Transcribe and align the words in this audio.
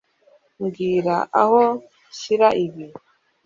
Mbwira 0.63 1.15
aho 1.41 1.61
nshyira 2.09 2.47
ibi. 2.65 2.85